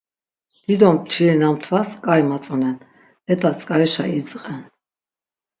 Dido 0.65 0.87
mtviri 0.95 1.35
na 1.41 1.47
mtvas 1.55 1.89
k̆ai 2.03 2.21
matzonen, 2.29 2.77
let̆a 3.27 3.49
tzk̆arişa 3.57 4.05
idzğen. 4.19 4.61